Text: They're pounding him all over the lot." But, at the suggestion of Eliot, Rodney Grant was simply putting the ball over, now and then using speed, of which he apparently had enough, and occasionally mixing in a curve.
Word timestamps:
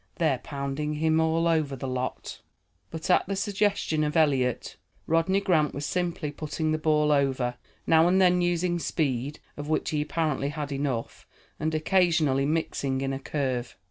They're 0.15 0.39
pounding 0.39 0.93
him 0.93 1.19
all 1.19 1.47
over 1.47 1.75
the 1.75 1.87
lot." 1.87 2.41
But, 2.89 3.07
at 3.11 3.27
the 3.27 3.35
suggestion 3.35 4.03
of 4.03 4.17
Eliot, 4.17 4.77
Rodney 5.05 5.39
Grant 5.41 5.75
was 5.75 5.85
simply 5.85 6.31
putting 6.31 6.71
the 6.71 6.79
ball 6.79 7.11
over, 7.11 7.53
now 7.85 8.07
and 8.07 8.19
then 8.19 8.41
using 8.41 8.79
speed, 8.79 9.39
of 9.57 9.69
which 9.69 9.91
he 9.91 10.01
apparently 10.01 10.49
had 10.49 10.71
enough, 10.71 11.27
and 11.59 11.75
occasionally 11.75 12.47
mixing 12.47 13.01
in 13.01 13.13
a 13.13 13.19
curve. 13.19 13.77